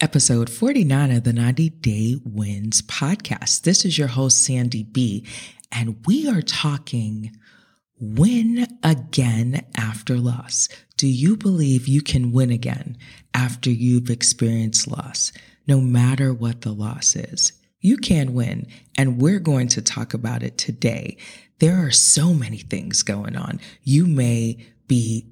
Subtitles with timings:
[0.00, 3.62] episode 49 of the 90 Day Wins podcast.
[3.62, 5.26] This is your host, Sandy B,
[5.72, 7.32] and we are talking
[8.00, 10.68] win again after loss.
[10.96, 12.96] Do you believe you can win again
[13.34, 15.32] after you've experienced loss,
[15.66, 17.52] no matter what the loss is?
[17.80, 21.16] You can win, and we're going to talk about it today.
[21.58, 23.58] There are so many things going on.
[23.82, 25.26] You may be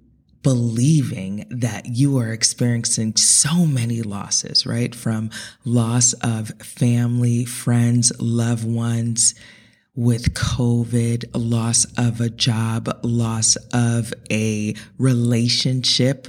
[0.46, 4.94] believing that you are experiencing so many losses, right?
[4.94, 5.28] From
[5.64, 9.34] loss of family, friends, loved ones
[9.96, 16.28] with COVID, loss of a job, loss of a relationship.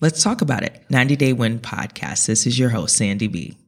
[0.00, 0.82] Let's talk about it.
[0.88, 2.24] 90 Day Win Podcast.
[2.24, 3.58] This is your host, Sandy B.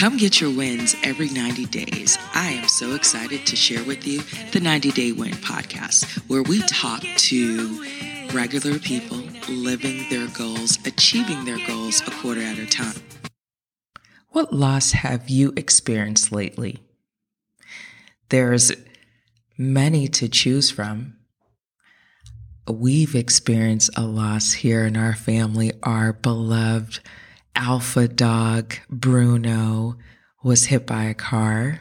[0.00, 2.16] Come get your wins every 90 days.
[2.32, 6.62] I am so excited to share with you the 90 Day Win podcast, where we
[6.62, 7.84] talk to
[8.32, 9.18] regular people
[9.50, 12.94] living their goals, achieving their goals a quarter at a time.
[14.30, 16.78] What loss have you experienced lately?
[18.30, 18.72] There's
[19.58, 21.18] many to choose from.
[22.66, 25.72] We've experienced a loss here in our family.
[25.82, 27.00] Our beloved
[27.60, 29.96] alpha dog Bruno
[30.42, 31.80] was hit by a car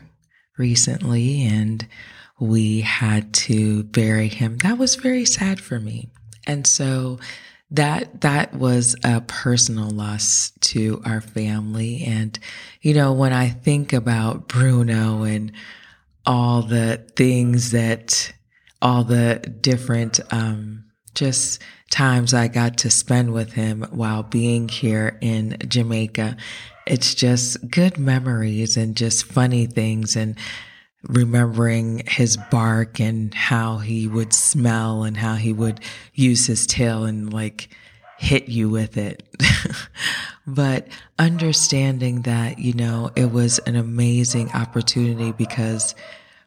[0.58, 1.88] recently and
[2.39, 4.57] we had to bury him.
[4.57, 6.09] That was very sad for me.
[6.45, 7.19] And so
[7.72, 12.39] that that was a personal loss to our family and
[12.81, 15.52] you know when I think about Bruno and
[16.25, 18.33] all the things that
[18.81, 20.88] all the different um
[21.20, 26.38] just times I got to spend with him while being here in Jamaica.
[26.88, 30.38] It's just good memories and just funny things and
[31.03, 35.81] remembering his bark and how he would smell and how he would
[36.14, 37.70] use his tail and like
[38.17, 39.22] hit you with it.
[40.47, 45.96] but understanding that, you know, it was an amazing opportunity because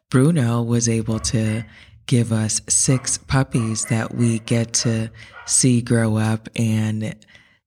[0.09, 1.63] Bruno was able to
[2.13, 5.11] give us six puppies that we get to
[5.47, 7.17] see grow up and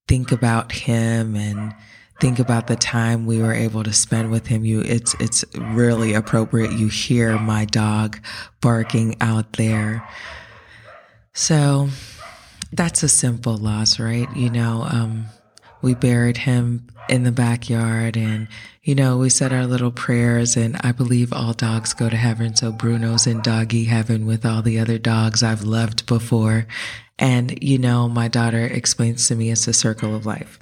[0.07, 1.73] think about him and
[2.21, 4.63] think about the time we were able to spend with him.
[4.63, 8.19] You it's it's really appropriate you hear my dog
[8.61, 10.07] barking out there.
[11.33, 11.89] So
[12.71, 14.27] that's a simple loss right?
[14.35, 15.25] You know um,
[15.81, 18.47] we buried him in the backyard and
[18.85, 22.55] you know, we said our little prayers and I believe all dogs go to heaven.
[22.55, 26.67] So Bruno's in doggy heaven with all the other dogs I've loved before.
[27.17, 30.59] And, you know, my daughter explains to me it's a circle of life.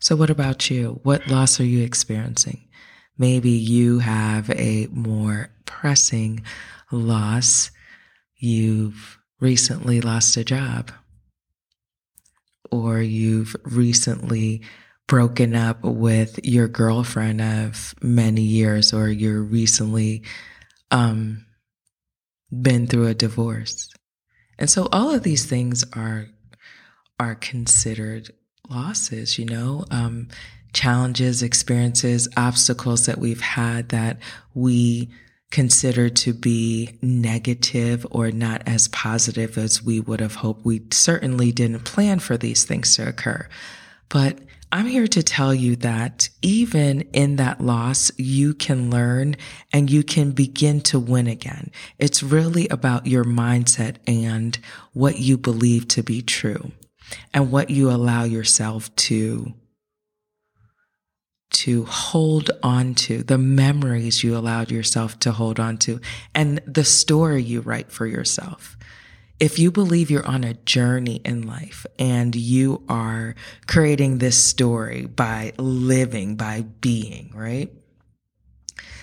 [0.00, 1.00] So what about you?
[1.02, 2.66] What loss are you experiencing?
[3.18, 6.42] Maybe you have a more pressing
[6.90, 7.70] loss.
[8.36, 10.92] You've recently lost a job
[12.70, 14.62] or you've recently
[15.08, 20.22] broken up with your girlfriend of many years or you're recently
[20.92, 21.44] um,
[22.62, 23.90] been through a divorce.
[24.58, 26.26] And so all of these things are
[27.20, 28.30] are considered
[28.70, 30.28] losses, you know, um,
[30.72, 34.18] challenges, experiences, obstacles that we've had that
[34.54, 35.10] we
[35.50, 40.64] consider to be negative or not as positive as we would have hoped.
[40.64, 43.48] We certainly didn't plan for these things to occur.
[44.10, 44.38] But
[44.70, 49.36] I'm here to tell you that even in that loss, you can learn
[49.72, 51.70] and you can begin to win again.
[51.98, 54.58] It's really about your mindset and
[54.92, 56.72] what you believe to be true
[57.32, 59.54] and what you allow yourself to
[61.50, 65.98] to hold on to, the memories you allowed yourself to hold on to,
[66.34, 68.76] and the story you write for yourself
[69.40, 73.34] if you believe you're on a journey in life and you are
[73.66, 77.72] creating this story by living, by being, right?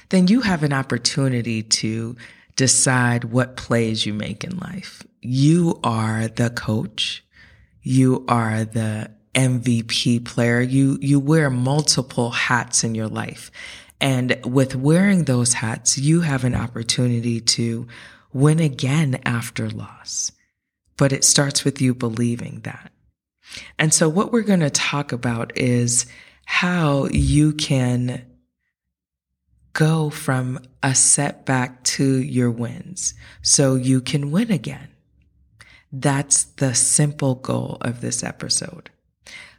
[0.09, 2.15] Then you have an opportunity to
[2.55, 5.03] decide what plays you make in life.
[5.21, 7.23] You are the coach.
[7.81, 10.61] You are the MVP player.
[10.61, 13.51] You, you wear multiple hats in your life.
[14.01, 17.87] And with wearing those hats, you have an opportunity to
[18.35, 20.33] win again after loss.
[20.97, 22.91] But it starts with you believing that.
[23.79, 26.05] And so what we're going to talk about is
[26.45, 28.25] how you can
[29.71, 34.89] go from a setback to your wins so you can win again.
[35.93, 38.89] That's the simple goal of this episode.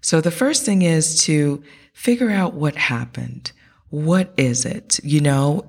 [0.02, 1.62] So the first thing is to
[1.94, 3.52] figure out what happened.
[3.88, 5.00] What is it?
[5.02, 5.66] You know,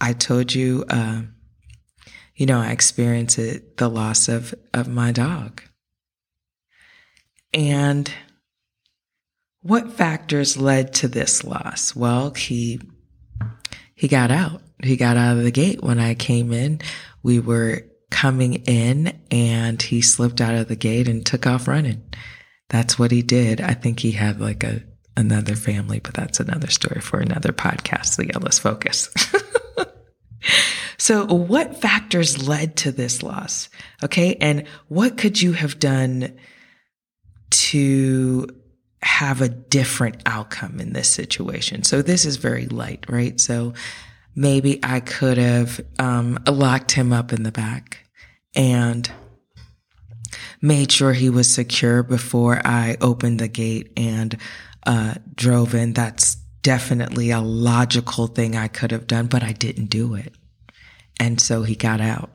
[0.00, 1.22] I told you, uh,
[2.36, 5.62] you know, I experienced it, the loss of, of my dog.
[7.54, 8.12] And
[9.62, 11.96] what factors led to this loss?
[11.96, 12.80] Well, he
[13.94, 14.60] he got out.
[14.82, 16.80] He got out of the gate when I came in.
[17.22, 22.02] We were coming in and he slipped out of the gate and took off running.
[22.68, 23.62] That's what he did.
[23.62, 24.82] I think he had like a
[25.16, 28.06] another family, but that's another story for another podcast.
[28.06, 29.08] So yeah, let's focus.
[30.98, 33.68] so what factors led to this loss?
[34.02, 34.36] Okay.
[34.40, 36.36] And what could you have done
[37.50, 38.48] to
[39.02, 41.82] have a different outcome in this situation?
[41.82, 43.38] So this is very light, right?
[43.40, 43.74] So
[44.34, 48.04] maybe I could have um, locked him up in the back
[48.54, 49.10] and
[50.62, 54.36] made sure he was secure before I opened the gate and
[54.86, 55.92] uh, drove in.
[55.92, 60.34] That's definitely a logical thing I could have done, but I didn't do it.
[61.18, 62.30] And so he got out.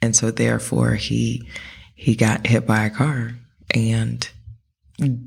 [0.00, 1.48] And so therefore he,
[1.94, 3.32] he got hit by a car
[3.70, 4.28] and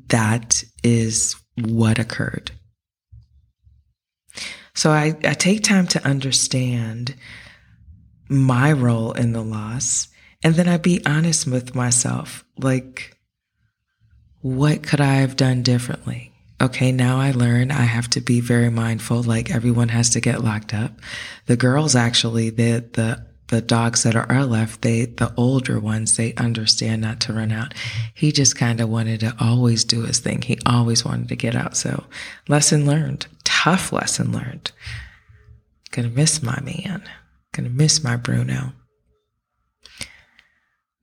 [0.10, 2.52] that is what occurred.
[4.74, 7.16] So I, I take time to understand
[8.30, 10.08] my role in the loss.
[10.44, 12.46] And then I be honest with myself.
[12.60, 13.18] Like,
[14.42, 16.32] what could I have done differently?
[16.60, 19.22] Okay, now I learn I have to be very mindful.
[19.22, 20.94] Like everyone has to get locked up.
[21.46, 26.18] The girls actually, the, the, the dogs that are, are left, they, the older ones,
[26.18, 27.74] they understand not to run out.
[28.16, 30.42] He just kind of wanted to always do his thing.
[30.42, 31.78] He always wanted to get out.
[31.78, 32.06] So
[32.48, 33.28] lesson learned
[33.68, 34.72] tough lesson learned.
[35.92, 37.04] Gonna miss my man.
[37.52, 38.72] Gonna miss my Bruno.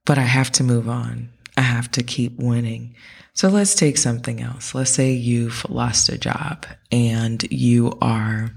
[0.06, 1.28] But I have to move on.
[1.56, 2.94] I have to keep winning.
[3.32, 4.74] So let's take something else.
[4.74, 8.50] Let's say you've lost a job and you are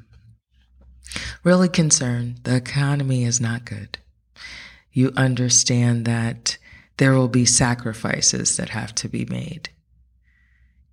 [1.43, 2.41] really concerned.
[2.43, 3.97] The economy is not good.
[4.91, 6.57] You understand that
[6.97, 9.69] there will be sacrifices that have to be made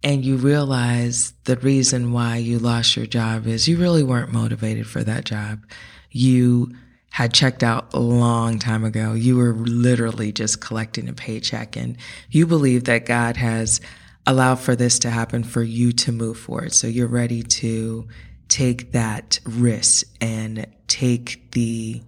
[0.05, 4.87] and you realize the reason why you lost your job is you really weren't motivated
[4.87, 5.65] for that job.
[6.11, 6.77] You
[7.15, 9.13] had checked out a long time ago.
[9.13, 11.97] You were literally just collecting a paycheck and
[12.29, 13.81] you believe that God has
[14.27, 16.73] allowed for this to happen for you to move forward.
[16.73, 18.09] So you're ready to
[18.49, 22.03] take that risk and take the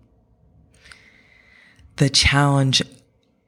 [1.99, 2.83] the challenge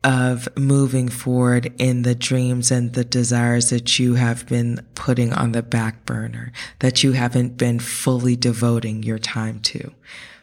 [0.04, 5.50] of moving forward in the dreams and the desires that you have been putting on
[5.50, 9.92] the back burner, that you haven't been fully devoting your time to.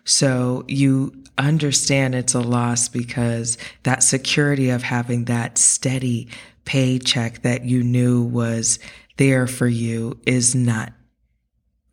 [0.05, 6.29] So you understand it's a loss because that security of having that steady
[6.63, 8.79] paycheck that you knew was
[9.17, 10.93] there for you is not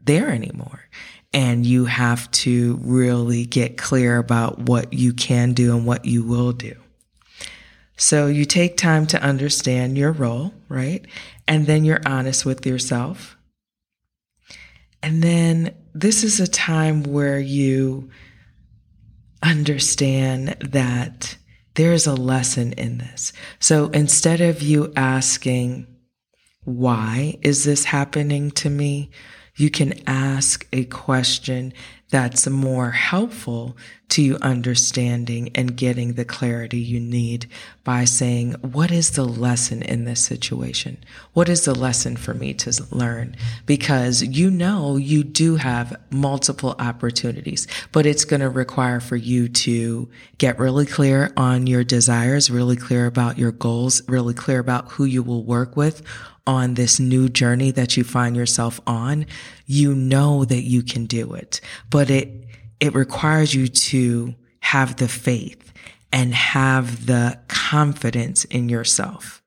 [0.01, 0.89] there anymore.
[1.35, 6.23] And you have to really get clear about what you can do and what you
[6.23, 6.77] will do.
[7.97, 11.07] So you take time to understand your role, right?
[11.49, 13.37] And then you're honest with yourself.
[15.03, 18.11] And then this is a time where you
[19.43, 21.37] understand that
[21.75, 23.33] there's a lesson in this.
[23.59, 25.87] So instead of you asking,
[26.65, 29.11] why is this happening to me?
[29.55, 31.75] You can ask a question
[32.09, 33.77] that's more helpful
[34.11, 37.47] to you understanding and getting the clarity you need
[37.85, 40.99] by saying, what is the lesson in this situation?
[41.33, 43.35] What is the lesson for me to learn?
[43.65, 49.49] Because you know you do have multiple opportunities, but it's going to require for you
[49.49, 54.91] to get really clear on your desires, really clear about your goals, really clear about
[54.93, 56.03] who you will work with
[56.47, 59.27] on this new journey that you find yourself on,
[59.67, 61.61] you know that you can do it.
[61.91, 62.47] But it,
[62.81, 65.73] it requires you to have the faith
[66.13, 69.43] and have the confidence in yourself.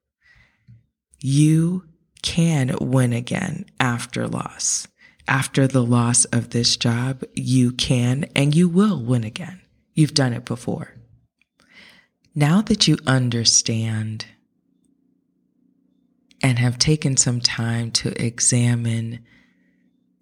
[1.20, 1.86] You
[2.22, 4.88] can win again after loss.
[5.28, 9.62] After the loss of this job, you can and you will win again.
[9.94, 10.94] You've done it before.
[12.34, 14.26] Now that you understand
[16.46, 19.26] and have taken some time to examine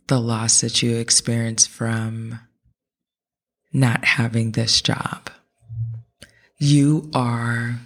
[0.08, 2.40] the loss that you experienced from
[3.74, 5.30] not having this job.
[6.58, 7.78] You are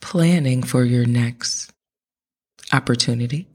[0.00, 1.72] planning for your next
[2.72, 3.48] opportunity.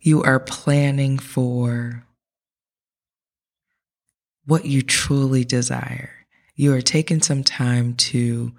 [0.00, 2.06] You are planning for
[4.46, 6.24] what you truly desire.
[6.54, 8.52] You are taking some time to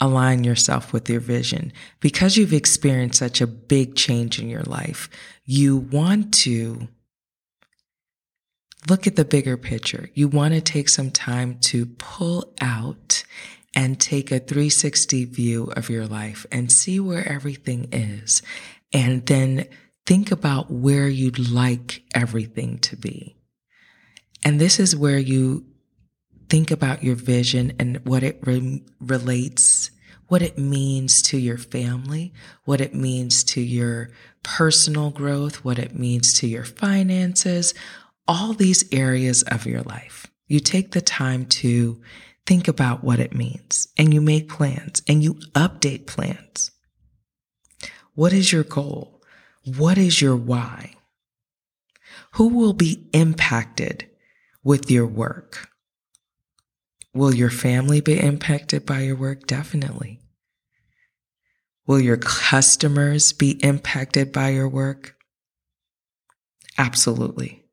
[0.00, 1.72] align yourself with your vision.
[2.00, 5.08] Because you've experienced such a big change in your life,
[5.44, 6.88] you want to
[8.88, 10.10] look at the bigger picture.
[10.14, 13.24] You want to take some time to pull out
[13.74, 18.42] and take a 360 view of your life and see where everything is
[18.92, 19.66] And then
[20.06, 23.36] think about where you'd like everything to be.
[24.44, 25.66] And this is where you
[26.48, 29.90] think about your vision and what it re- relates,
[30.28, 32.32] what it means to your family,
[32.64, 34.10] what it means to your
[34.42, 37.74] personal growth, what it means to your finances,
[38.28, 40.26] all these areas of your life.
[40.46, 42.00] You take the time to
[42.44, 46.70] think about what it means and you make plans and you update plans.
[48.14, 49.20] What is your goal?
[49.64, 50.94] What is your why?
[52.32, 54.08] Who will be impacted
[54.62, 55.68] with your work?
[57.16, 59.46] Will your family be impacted by your work?
[59.46, 60.20] Definitely.
[61.86, 65.16] Will your customers be impacted by your work?
[66.76, 67.64] Absolutely.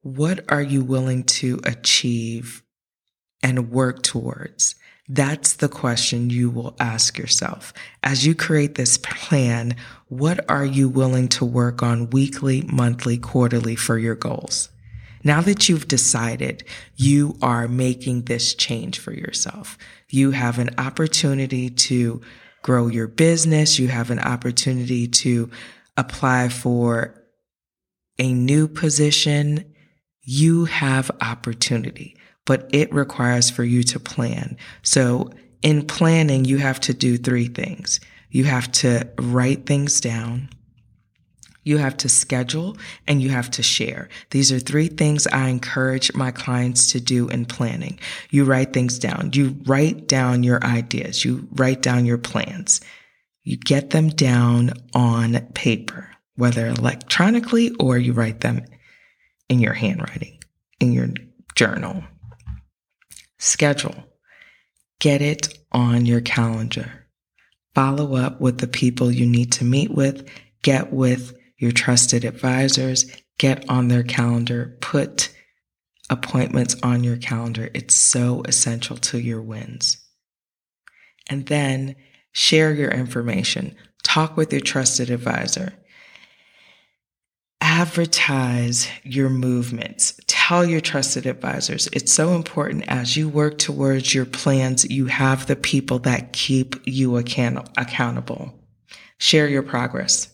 [0.00, 2.62] What are you willing to achieve
[3.42, 4.74] and work towards?
[5.06, 7.74] That's the question you will ask yourself.
[8.02, 9.76] As you create this plan,
[10.08, 14.70] what are you willing to work on weekly, monthly, quarterly for your goals?
[15.24, 16.64] Now that you've decided
[16.96, 22.20] you are making this change for yourself, you have an opportunity to
[22.62, 23.78] grow your business.
[23.78, 25.50] You have an opportunity to
[25.96, 27.22] apply for
[28.18, 29.74] a new position.
[30.22, 34.56] You have opportunity, but it requires for you to plan.
[34.82, 35.30] So
[35.62, 38.00] in planning, you have to do three things.
[38.30, 40.48] You have to write things down
[41.64, 42.76] you have to schedule
[43.06, 44.08] and you have to share.
[44.30, 47.98] These are three things I encourage my clients to do in planning.
[48.30, 49.30] You write things down.
[49.32, 51.24] You write down your ideas.
[51.24, 52.80] You write down your plans.
[53.44, 58.64] You get them down on paper, whether electronically or you write them
[59.48, 60.38] in your handwriting,
[60.80, 61.08] in your
[61.54, 62.04] journal.
[63.38, 63.94] Schedule.
[65.00, 67.06] Get it on your calendar.
[67.74, 70.28] Follow up with the people you need to meet with.
[70.62, 73.06] Get with your trusted advisors,
[73.38, 75.32] get on their calendar, put
[76.10, 77.70] appointments on your calendar.
[77.72, 80.04] It's so essential to your wins.
[81.30, 81.94] And then
[82.32, 83.76] share your information.
[84.02, 85.72] Talk with your trusted advisor.
[87.60, 90.18] Advertise your movements.
[90.26, 91.88] Tell your trusted advisors.
[91.92, 96.74] It's so important as you work towards your plans, you have the people that keep
[96.86, 98.52] you account- accountable.
[99.18, 100.31] Share your progress.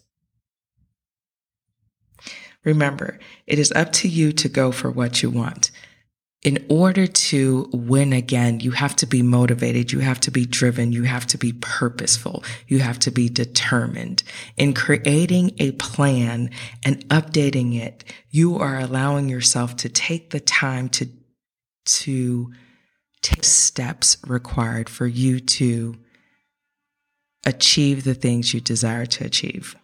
[2.68, 5.70] Remember, it is up to you to go for what you want.
[6.42, 9.90] In order to win again, you have to be motivated.
[9.90, 10.92] You have to be driven.
[10.92, 12.44] You have to be purposeful.
[12.66, 14.22] You have to be determined.
[14.58, 16.50] In creating a plan
[16.84, 21.08] and updating it, you are allowing yourself to take the time to,
[22.02, 22.52] to
[23.22, 25.96] take steps required for you to
[27.46, 29.75] achieve the things you desire to achieve.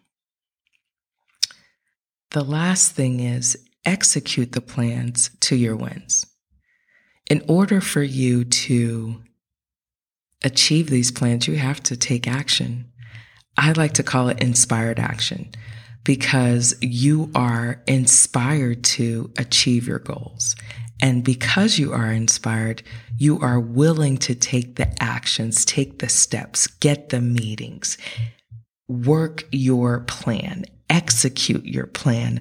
[2.34, 6.26] The last thing is execute the plans to your wins.
[7.30, 9.22] In order for you to
[10.42, 12.90] achieve these plans, you have to take action.
[13.56, 15.52] I like to call it inspired action
[16.02, 20.56] because you are inspired to achieve your goals.
[21.00, 22.82] And because you are inspired,
[23.16, 27.96] you are willing to take the actions, take the steps, get the meetings,
[28.88, 32.40] work your plan, execute your plan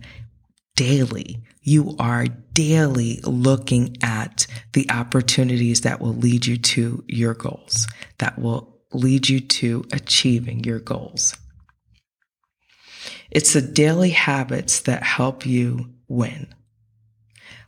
[0.76, 1.44] daily.
[1.62, 7.88] You are daily looking at the opportunities that will lead you to your goals,
[8.20, 11.36] that will lead you to achieving your goals.
[13.32, 16.54] It's the daily habits that help you win.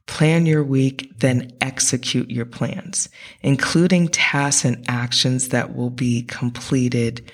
[0.08, 3.10] Plan your week, then execute your plans,
[3.42, 7.32] including tasks and actions that will be completed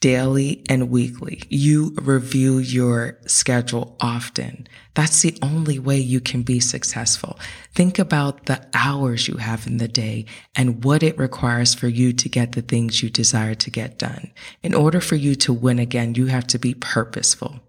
[0.00, 1.42] daily and weekly.
[1.48, 4.68] You review your schedule often.
[4.94, 7.38] That's the only way you can be successful.
[7.74, 12.12] Think about the hours you have in the day and what it requires for you
[12.12, 14.30] to get the things you desire to get done.
[14.62, 17.60] In order for you to win again, you have to be purposeful.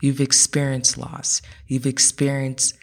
[0.00, 1.42] You've experienced loss.
[1.66, 2.76] You've experienced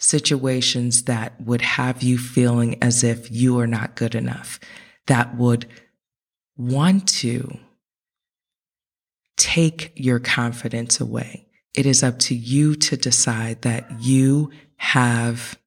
[0.00, 4.58] situations that would have you feeling as if you are not good enough,
[5.06, 5.66] that would
[6.56, 7.58] want to
[9.40, 11.46] take your confidence away.
[11.72, 15.58] It is up to you to decide that you have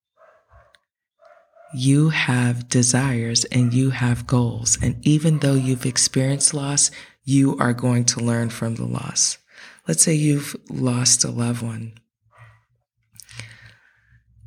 [1.75, 4.77] you have desires and you have goals.
[4.79, 6.91] And even though you've experienced loss,
[7.23, 9.39] you are going to learn from the loss.
[9.87, 11.93] Let's say you've lost a loved one.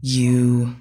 [0.00, 0.76] You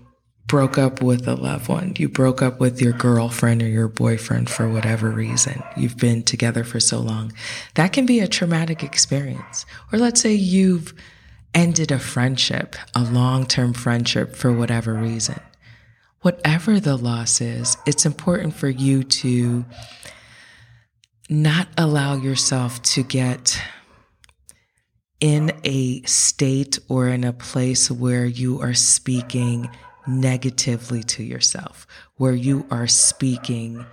[0.47, 4.49] broke up with a loved one, you broke up with your girlfriend or your boyfriend
[4.49, 7.33] for whatever reason, you've been together for so long,
[7.73, 9.65] that can be a traumatic experience.
[9.91, 10.93] Or let's say you've
[11.53, 15.39] ended a friendship, a long term friendship for whatever reason.
[16.21, 19.65] Whatever the loss is, it's important for you to
[21.29, 23.59] not allow yourself to get
[25.19, 29.69] in a state or in a place where you are speaking
[30.07, 33.85] negatively to yourself, where you are speaking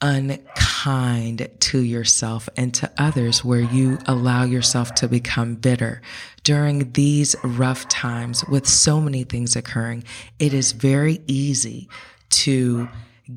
[0.00, 6.02] unkind to yourself and to others, where you allow yourself to become bitter.
[6.42, 10.04] During these rough times with so many things occurring,
[10.38, 11.88] it is very easy
[12.30, 12.88] to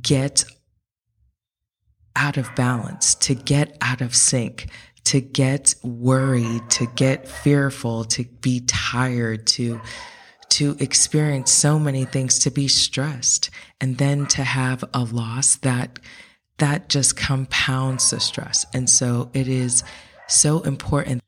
[0.01, 0.43] get
[2.17, 4.67] out of balance, to get out of sync,
[5.05, 9.79] to get worried, to get fearful, to be tired, to
[10.57, 15.99] to experience so many things, to be stressed, and then to have a loss that
[16.57, 18.65] that just compounds the stress.
[18.73, 19.83] And so it is
[20.27, 21.21] so important.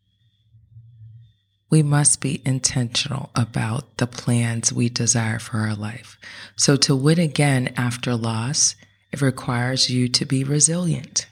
[1.70, 6.18] We must be intentional about the plans we desire for our life.
[6.56, 8.76] So to win again after loss,
[9.12, 11.28] it requires you to be resilient.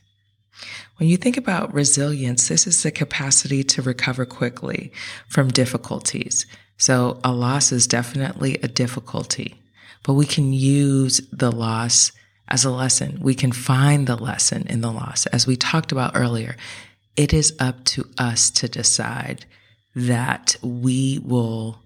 [0.98, 4.92] When you think about resilience, this is the capacity to recover quickly
[5.27, 6.46] from difficulties.
[6.77, 9.55] So a loss is definitely a difficulty,
[10.03, 12.12] but we can use the loss
[12.48, 13.19] as a lesson.
[13.22, 15.25] We can find the lesson in the loss.
[15.27, 16.55] As we talked about earlier,
[17.15, 19.46] it is up to us to decide
[19.96, 21.79] that we will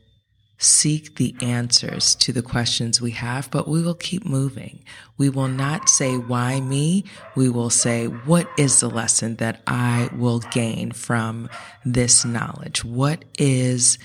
[0.57, 4.83] seek the answers to the questions we have, but we will keep moving.
[5.17, 7.05] We will not say, why me?
[7.36, 11.50] We will say, what is the lesson that I will gain from
[11.83, 12.86] this knowledge?
[12.86, 13.98] What is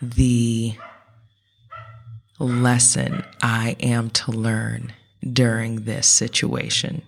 [0.00, 0.74] the
[2.38, 4.92] lesson I am to learn
[5.32, 7.02] during this situation?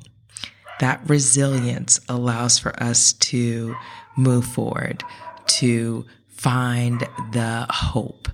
[0.80, 3.76] That resilience allows for us to
[4.16, 5.04] move forward,
[5.46, 7.00] to find
[7.32, 8.28] the hope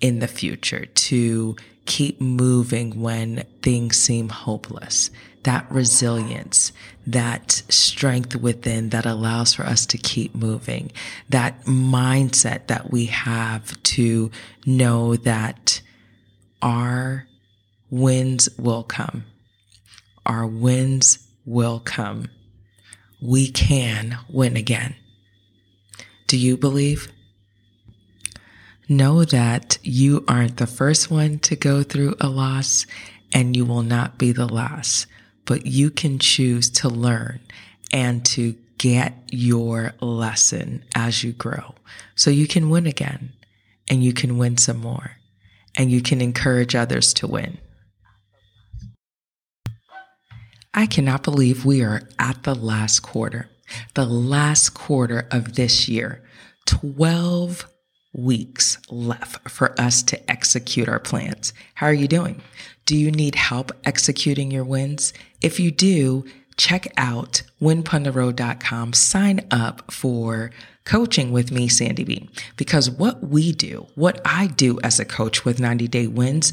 [0.00, 5.10] in the future, to keep moving when things seem hopeless.
[5.44, 6.72] That resilience,
[7.06, 10.92] that strength within that allows for us to keep moving,
[11.30, 14.30] that mindset that we have to
[14.66, 15.80] know that
[16.60, 17.26] our
[17.90, 19.24] wins will come.
[20.26, 22.28] Our wins will come.
[23.20, 24.94] We can win again.
[26.26, 27.10] Do you believe?
[28.88, 32.86] Know that you aren't the first one to go through a loss
[33.32, 35.06] and you will not be the last,
[35.44, 37.40] but you can choose to learn
[37.92, 41.74] and to get your lesson as you grow.
[42.14, 43.32] So you can win again
[43.88, 45.16] and you can win some more
[45.76, 47.58] and you can encourage others to win.
[50.72, 53.50] I cannot believe we are at the last quarter,
[53.94, 56.22] the last quarter of this year.
[56.66, 57.66] 12
[58.12, 61.52] weeks left for us to execute our plans.
[61.74, 62.42] How are you doing?
[62.86, 65.12] Do you need help executing your wins?
[65.40, 66.24] If you do,
[66.56, 68.92] check out winpondiroad.com.
[68.92, 70.50] Sign up for
[70.84, 72.28] coaching with me, Sandy B.
[72.56, 76.52] Because what we do, what I do as a coach with 90 Day Wins,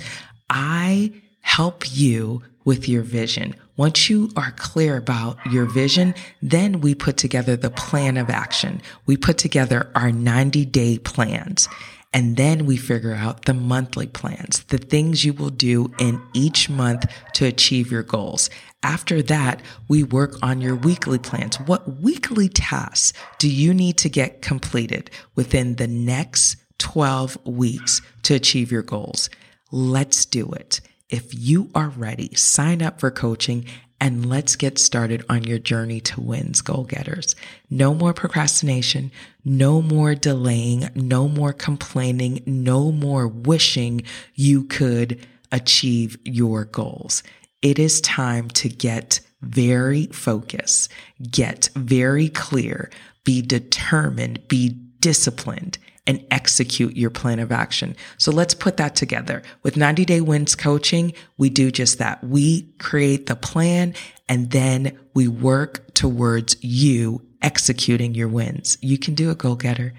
[0.50, 3.56] I help you with your vision.
[3.78, 8.82] Once you are clear about your vision, then we put together the plan of action.
[9.06, 11.70] We put together our 90 day plans.
[12.12, 16.70] And then we figure out the monthly plans, the things you will do in each
[16.70, 18.50] month to achieve your goals.
[18.84, 21.58] After that, we work on your weekly plans.
[21.62, 28.36] What weekly tasks do you need to get completed within the next 12 weeks to
[28.36, 29.30] achieve your goals?
[29.72, 30.82] Let's do it.
[31.10, 33.66] If you are ready, sign up for coaching
[34.00, 37.34] and let's get started on your journey to wins goal getters.
[37.70, 39.12] No more procrastination,
[39.46, 44.04] no more delaying, no more complaining, no more wishing
[44.36, 47.24] you could achieve your goals.
[47.62, 50.92] It is time to get very focused,
[51.32, 52.92] get very clear,
[53.24, 57.96] be determined, be disciplined, and execute your plan of action.
[58.18, 59.44] So let's put that together.
[59.62, 62.24] With 90 Day Wins Coaching, we do just that.
[62.24, 63.94] We create the plan
[64.30, 68.78] and then we work towards you executing your wins.
[68.82, 69.94] You can do it, goal getter.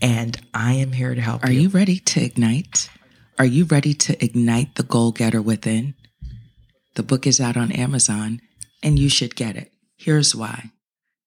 [0.00, 1.62] And I am here to help Are you.
[1.62, 2.90] you ready to ignite?
[3.38, 5.94] Are you ready to ignite the goal getter within?
[6.96, 8.40] The book is out on Amazon
[8.82, 9.72] and you should get it.
[9.96, 10.72] Here's why.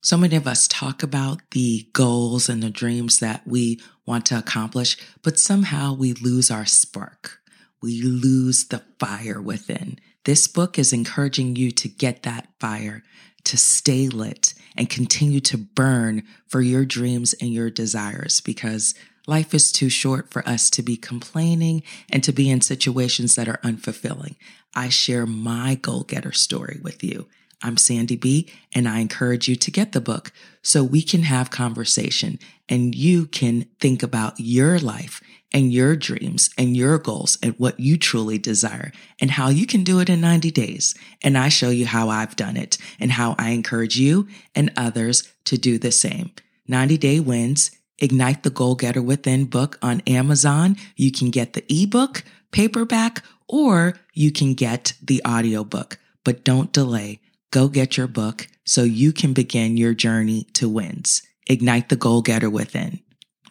[0.06, 4.38] So many of us talk about the goals and the dreams that we want to
[4.38, 7.40] accomplish, but somehow we lose our spark.
[7.82, 9.98] we lose the fire within.
[10.26, 13.02] This book is encouraging you to get that fire,
[13.46, 18.94] to stay lit and continue to burn for your dreams and your desires because
[19.26, 23.48] life is too short for us to be complaining and to be in situations that
[23.48, 24.36] are unfulfilling.
[24.76, 27.28] I share my goal getter story with you.
[27.62, 31.52] I'm Sandy B, and I encourage you to get the book so we can have
[31.52, 37.54] conversation and you can think about your life and your dreams and your goals and
[37.58, 38.92] what you truly desire
[39.22, 40.96] and how you can do it in 90 days.
[41.24, 45.32] And I show you how I've done it and how I encourage you and others
[45.46, 46.32] to do the same.
[46.68, 50.76] 90 Day Wins, Ignite the Goal Getter Within book on Amazon.
[50.96, 56.00] You can get the ebook, paperback, or you can get the audiobook.
[56.24, 57.22] But don't delay.
[57.56, 61.22] Go get your book so you can begin your journey to wins.
[61.48, 63.00] Ignite the Goal Getter Within.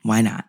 [0.02, 0.44] Why not?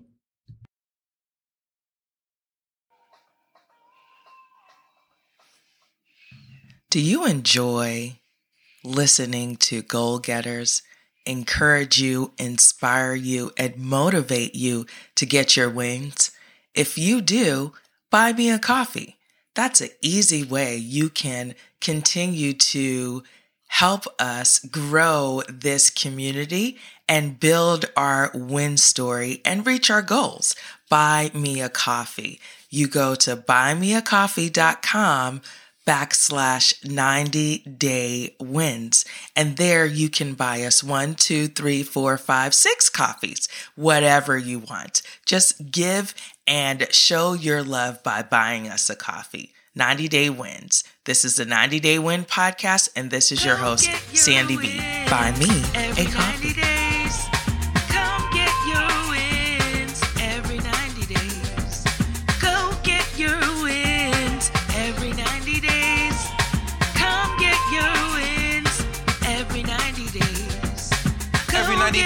[6.89, 8.19] Do you enjoy
[8.83, 10.81] listening to goal getters
[11.25, 16.31] encourage you, inspire you, and motivate you to get your wins?
[16.73, 17.73] If you do,
[18.09, 19.17] buy me a coffee.
[19.55, 23.23] That's an easy way you can continue to
[23.67, 30.55] help us grow this community and build our win story and reach our goals.
[30.89, 32.39] Buy me a coffee.
[32.69, 35.41] You go to buymeacoffee.com
[35.85, 39.05] backslash 90 day wins.
[39.35, 44.59] And there you can buy us one, two, three, four, five, six coffees, whatever you
[44.59, 45.01] want.
[45.25, 46.13] Just give
[46.47, 49.53] and show your love by buying us a coffee.
[49.75, 50.83] 90 Day Wins.
[51.05, 54.77] This is the 90 Day Win podcast, and this is your host, Sandy B.
[55.09, 55.63] Buy me
[55.99, 56.72] a coffee.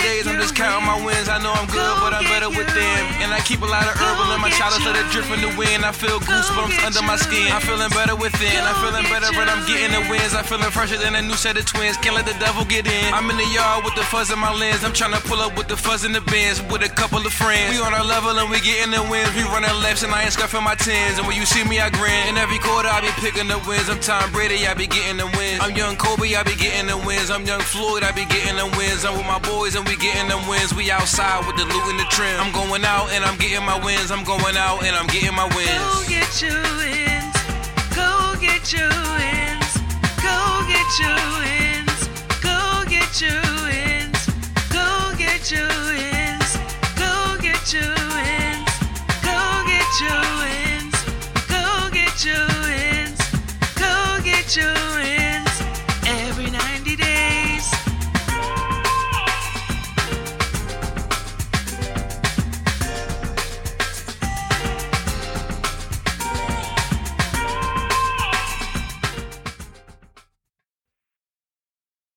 [0.07, 1.27] Days, I'm just counting my wins.
[1.27, 3.01] I know I'm good, but I'm better with them.
[3.19, 5.51] And I keep a lot of herbal in my chalice, let it drip in the
[5.59, 5.83] wind.
[5.83, 7.51] I feel goosebumps under my skin.
[7.51, 8.59] I'm feeling better within.
[8.63, 10.31] I'm feeling better, but I'm getting the wins.
[10.31, 11.99] I'm feeling fresher than a new set of twins.
[11.99, 13.07] Can't let the devil get in.
[13.11, 14.83] I'm in the yard with the fuzz in my lens.
[14.87, 17.33] I'm trying to pull up with the fuzz in the bins with a couple of
[17.33, 17.75] friends.
[17.75, 19.29] We on our level and we getting the wins.
[19.35, 21.19] We running laps and I ain't scuffing my tens.
[21.19, 22.31] And when you see me, I grin.
[22.31, 23.89] In every quarter, I be picking the wins.
[23.91, 25.59] I'm Tom Brady, I be getting the wins.
[25.59, 27.29] I'm young Kobe, I be getting the wins.
[27.29, 29.03] I'm young Floyd, I be getting the wins.
[29.03, 30.73] I'm with my boys and we getting them wins.
[30.73, 32.39] We outside with the loot and the trim.
[32.39, 34.11] I'm going out and I'm getting my wins.
[34.11, 35.69] I'm going out and I'm getting my wins.
[35.69, 37.35] Go get your wins.
[37.95, 39.69] Go get your wins.
[40.21, 40.37] Go
[40.69, 42.09] get your wins.
[42.41, 44.19] Go get your wins.
[44.69, 46.49] Go get your wins.
[46.95, 48.69] Go get your wins.
[49.25, 50.95] Go get your wins.
[51.49, 53.19] Go get your wins.
[53.75, 54.77] Go get your